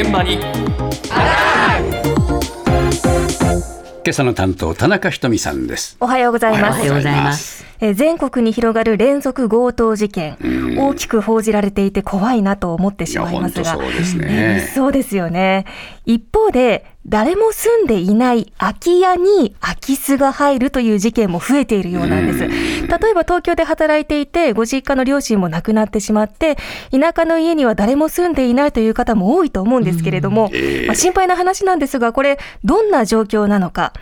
[0.00, 0.34] 現場に。
[0.34, 0.42] 今
[4.10, 5.96] 朝の担当田中ひとみさんです。
[5.98, 6.76] おはようございます。
[6.76, 10.36] おはようございますえー全国に広がる連続強盗事件、
[10.78, 14.26] 大きく報じられていて怖いなと思ってしまいますが、そうですね。
[14.28, 15.64] えーそうですよね。
[16.04, 22.40] 一方で、誰も住んでいない空き家に空き巣が入るという事件も増えているようなんです。
[22.40, 26.56] 例えば東京で働いていて、ご実家の両親も亡くなってしまって、
[26.90, 30.50] 田舎の家には誰も住んでいないという方も多いと思うんですけれども、
[30.86, 33.92] まあ、心配な話なんですが、これ、どんな状況なのか。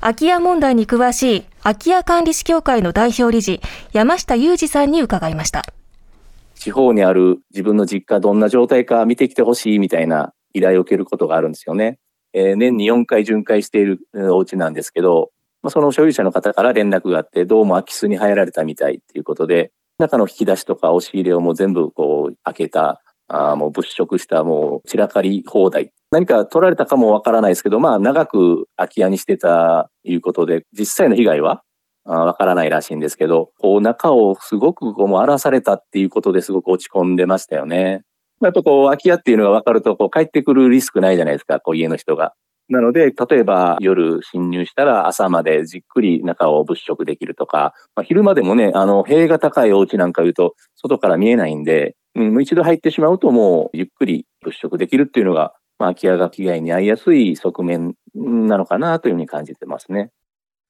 [0.00, 3.60] 空き家問題に詳しい空き家管理士協会の代表理事、
[3.92, 5.62] 山下裕二さんに伺いました。
[6.56, 12.00] 地方にある自分の実家どんな状態か見てきてほしいみたいな依頼を受けることがあるんですよね。
[12.32, 15.30] えー年に4回巡回しているお家なんですけど、
[15.62, 25.92] まあ、その所有者の方から連絡があって、どうも空き巣に入られたみたいっていうことで、中の引き出しとか押し入れをもう全部こう開けた、あもう物色したもう散らかり放題。
[26.12, 31.62] 何か取られたかもわからないですけど、まあ長く空き家にしてたいうことで、実際の被害は
[32.04, 38.02] あわからないらしいんですけど、こう中をすごくこう荒らされたっていうことですごく落ち込んでましたよね。
[38.42, 42.34] やっぱこう空き家っていうのが分かるとこう帰ってくるリスクないじゃないですか、こう家の人が。
[42.68, 60.10] なので、例えば夜侵入したら朝までじっくり中を物色できるとか、まあ、昼間でもね、あの、塀が高いお家なんか言うと外から見えないんで、うん、一度入ってしまうともうゆっくり物色できるっていうのが、まあ、空き家が被害に遭いやすい側面なのかなというふうに感じてますね。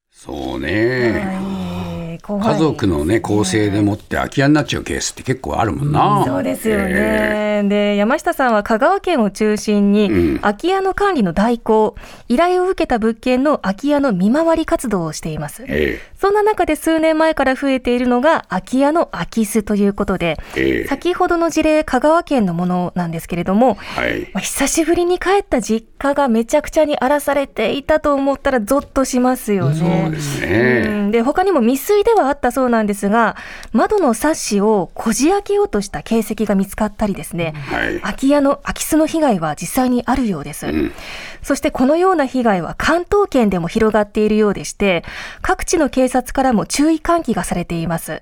[0.09, 2.19] そうね。
[2.25, 7.69] 家族のね構成でもって空き家になっちゃうケースって結構あるもんな、そうですよえね。
[7.69, 10.39] で、山下さんは香川県を中心に、うん。
[10.39, 11.95] 空き家の管理の代行、
[12.29, 15.65] 依頼を受けた物件の空き家の見回り活動をしています。
[15.67, 20.81] えそんな中で数年前から増えているのが空き家の空き巣ということで、ええ。
[20.83, 24.31] え先ほどの事例、香川県のものなんですけれども、はい。
[24.33, 29.75] まあ久しぶりに帰った実家がめちゃくちゃに荒らされていたと思ったらゾッとしますよね。
[29.75, 31.07] そうでね。
[31.07, 31.11] ん。
[31.11, 33.35] で他にも未遂ではあったそうなんですが
[33.73, 37.99] 窓のサッシをこじ開けようとした形跡が見つかったりですね、はい。
[37.99, 40.93] 空き家の空き巣の被害は実際にあるようです、ん。
[41.41, 45.03] そしてこのような被害は関東圏でも広がっているようでして
[45.41, 48.21] 各地の警察からも注意喚起がされています。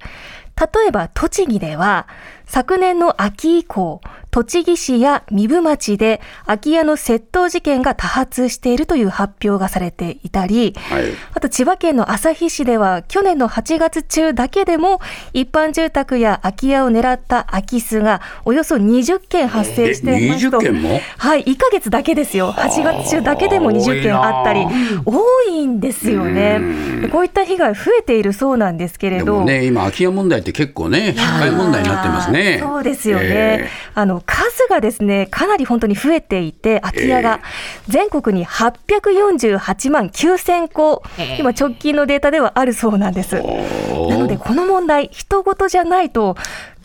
[0.57, 2.07] 例えば栃木では
[2.51, 11.03] 昨年の秋以降栃木市や壬生町で空き家の窃盗事件が多発しているという発表がされていたり、はい
[11.33, 14.99] あと千葉県の旭市では去年の8月中だけでも
[15.33, 20.57] 一般住宅や空き家を狙った空き巣がおよそ20件発生していますと。
[20.61, 20.99] え20件も？
[21.17, 22.51] はい、1ヶ月だけですよ。
[22.51, 24.65] 8月中だけでも20件あったり、
[25.05, 26.59] 多いんですよね。
[27.01, 29.43] でこういった被害増えているそうなんですけれど。
[29.43, 33.25] ね今空き家問題って結構ね社会問題になってますねそうですよね。
[33.29, 37.41] えあの数がですねかなり本当に増えていて空き家が
[37.87, 41.03] 全国に848万9000戸、
[41.39, 43.35] 今直近のデータではあるそうなんです。
[43.35, 46.35] なのでこの問題人事じゃないと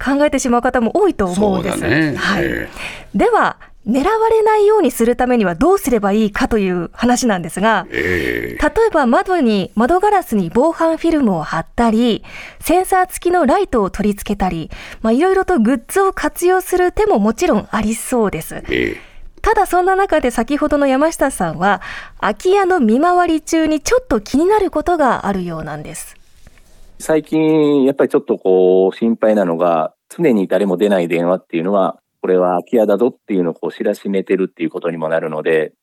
[0.03, 1.79] 考えてしまう方も多いと思うんです。
[1.79, 2.45] そうだねはい。
[2.45, 2.69] え
[3.15, 3.57] では
[3.87, 12.25] 狙われないようにするためにはどうすればいいかという話なんですが、え例えば窓に、窓ガラスに防犯フィルムを貼ったり、
[12.61, 14.71] センサー付きのライトを取り付けたり、
[15.03, 18.57] まあ、いろいろとグッズを活用する手ももちろんありそうです。
[18.69, 19.17] ええ
[19.47, 21.81] ただそんな中で先ほどの山下さんは、
[22.21, 26.17] 空き家の見回り中にちょっと気になることがあるようなんです。
[26.99, 35.75] 最近、やっぱりちょっとこう、心配なのが、常に誰も出ない電話っていうのは、これは空き家だぞっていうのをこう知らしめてるっていうことにもなるので、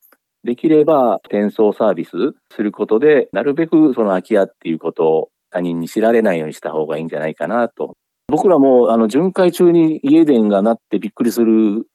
[0.44, 2.12] できれば転送サービス
[2.54, 7.94] することで、なるべくその空き家っていうことを他人に知られないようにした方がいいんじゃないかなと。
[8.28, 11.86] 僕らも、あの、巡回中に家電が鳴ってびっくりする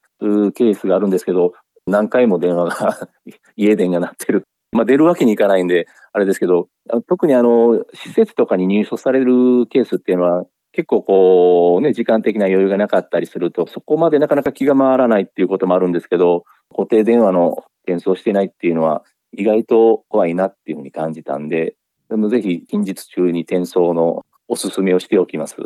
[0.54, 1.52] ケースがあるんですけど、
[1.86, 3.08] 何回も電話が、
[3.56, 4.44] 家電が鳴ってる。
[4.72, 6.68] まあ出るわけにいかないんで、あれですけど、
[7.06, 10.46] 特にあの、施設とかに入所されるケースっていうのは、
[10.78, 19.02] 結構こうね、時間的な余裕がなかったりすると、そこまでなかなか気が回らないっていうこともあるんですけど、固定電話の転送してないっていうのは、
[19.32, 21.74] 意外と怖いなっていうふうに感じたんで、
[22.08, 25.56] でもぜひ近日中に転送のおすすめをしておきます。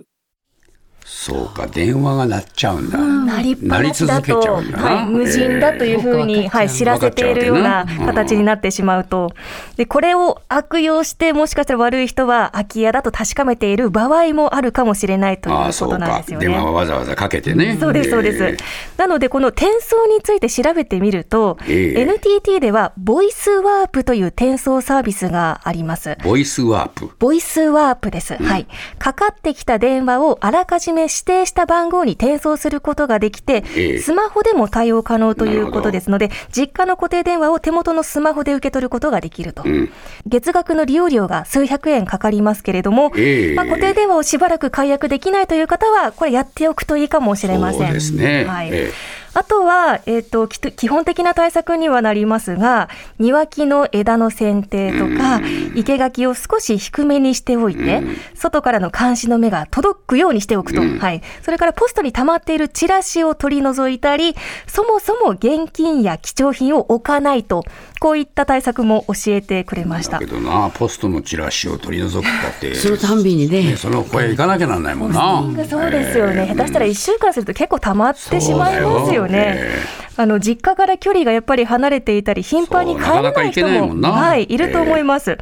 [1.04, 4.84] そうか電話が鳴っちゃうんだ、なりっぱなしだと、鳴り続けちゃうんだな。
[4.84, 9.32] はい、無人だというふうに、えーはい、知らせているような形になってしまうと、
[9.76, 16.46] でこれを悪用して、もしかしたら悪い人は空き家だと確かめている場合もあるかもしれないということそうかなんですよね。
[16.46, 17.76] 電話をわざわざかけてね。
[17.80, 18.44] そうです、そうです。
[18.44, 18.56] え
[18.96, 22.00] なので、この転送について調べてみると、ええ。
[22.02, 26.16] NTT では、ボイスワープという転送サービスがあります。
[26.22, 27.10] ボイスワープ。
[27.18, 28.34] ボイスワープです。
[28.34, 28.66] はい。
[28.98, 39.62] かかってきた電話をあらかじめ指定した番号に転送することができて、ええスマホでも対応可能ということですので、実家の固定電話を手元のスマホで受け取ることができると。
[39.64, 39.90] うん
[40.26, 47.86] 月額の利用料が数百円かかりますけれども、ええまあ、固定電話をしばらく解約できないという方は、これやっておくといいかもしれません。
[47.86, 48.44] そうですね。
[48.44, 48.92] はいえ
[49.34, 52.88] あとは、えっ、と、きと基本的な対策にはなりますが、
[53.18, 55.40] 庭木の枝の剪定とか、
[55.74, 58.02] 生垣を少し低めにしておいて、
[58.34, 60.80] 外からの監視の目が届くようにしておくと。
[60.82, 61.22] はい。
[61.42, 64.36] それからポストに溜まっているチラシを取り除いたり、
[64.66, 67.64] そもそも現金や貴重品を置かないと、
[68.00, 70.26] こういった対策も教えてくれましただけ。
[70.26, 75.42] どな、ポストのチラシを取り除くったって、そのたんびにねねその声行かなきゃなんないもんな。
[75.68, 85.38] そうですよね、下手したら1週間すると結構溜まってしまいますよよえあの実家から距離がやっぱり離れていたり、頻繁に帰れない人そうなかなか行けないもはい、いると思います。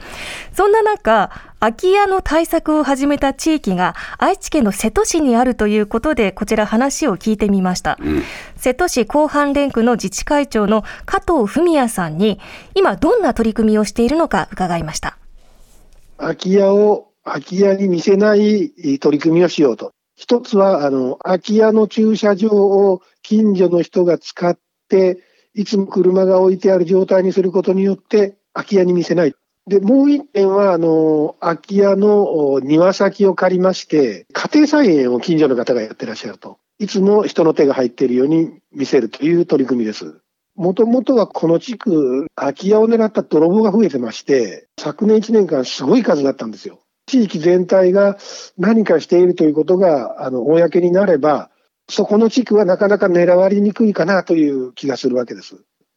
[0.52, 7.98] そんな中、空き家の対策を始めた地域が愛知県の瀬戸市にあるということで、こちら話を聞いてみました。
[8.56, 12.38] 瀬戸市広範連区の自治会長の加藤文也さんに、
[12.74, 15.18] 今どんな取り組みをしているのか伺いました。
[16.16, 19.92] 空き家を空き家に見せない取り組みをしようと。
[20.16, 24.58] 一つは、あの、空き家の駐車場を近所の人が使っ
[24.88, 25.18] て、
[25.54, 29.34] いつも車が置いてある状態にすることによって、空き家に見せない。
[29.66, 36.58] で、もう一点は、あの、空き家の庭先を借りまして、家庭菜園を近所の方がやってらっしゃると。
[36.78, 40.20] いつも人の手が入っているように見せるという取り組みです。
[40.56, 46.80] もともとはこの地区、空き家を狙った泥棒が増えてまして、昨年1年間すごい数だったんですよ。
[47.06, 48.18] 地域全体が
[48.56, 51.50] 何かしているということが、あの、公になれば、
[51.90, 55.56] そこの地区はなかなか狙われにくいかなという気がするわけです。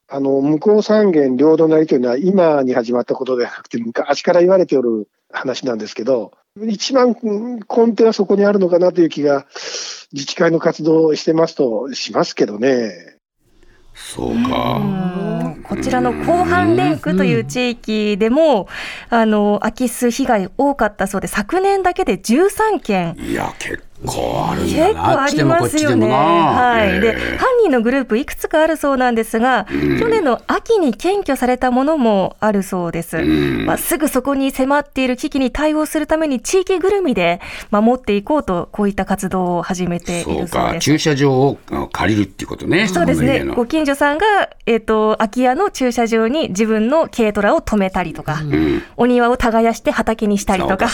[0.10, 6.34] あの、向こう三元領土なりというのは今に始まったことではなくて、昔から言われておる話なんですけど、
[6.68, 9.48] 一番うん根底はそこにあるのかなという気が、
[10.12, 13.18] 自治会の活動をしてますとしますけどね。
[13.96, 14.82] そうか。
[15.64, 18.68] こちらの広範連区という地域でも、
[19.10, 23.16] あの空き巣被害多かったそうで、昨年だけで13件。
[23.18, 25.22] いや、結構あるん結構。
[25.22, 26.10] ありますよね。
[26.10, 27.00] はい。
[27.00, 29.66] で、ええ犯人のグループいくつかあるそうなんですが、
[30.00, 33.18] 去年の秋に検挙されたものもあるそうです。
[33.66, 37.42] まあ、すぐそこに迫っている危機に対応するために地域ぐるみで
[37.72, 40.84] 守っていこうと、こういった活動を始めていそうか、るそうです。
[40.86, 42.88] 駐車場をあ借りるっていうことね。
[42.88, 43.44] そうですね。
[43.46, 44.26] ご近所さんが、
[44.66, 48.42] えっ、と、空き家の駐車場に自分の軽トラを止めたりとか、
[48.98, 50.90] お庭を耕して畑にしたりとか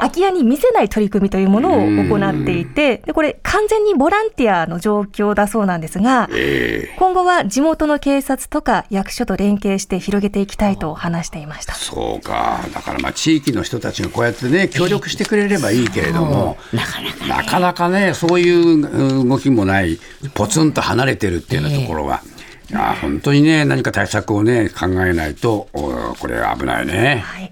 [0.00, 6.96] 空き家に見せない取り組みというものを行っていて、でこれ完全にボランティアの状況だそうなんですが、ええ。
[6.98, 11.74] 今後は地元の警察とか役所と連携して広げていきたいと話していました。
[11.74, 12.60] そうか。
[12.72, 19.98] だからまあ地域の人たちがこうやってね、協力してくれればいいけれども、なかなかなかね、そういううん動きもない、
[20.34, 22.22] ポツンと離れてるっていうようなところは、
[22.70, 27.22] いや本当にね、何か対策をね、考えないと、おこれ危ないね。
[27.24, 27.48] はい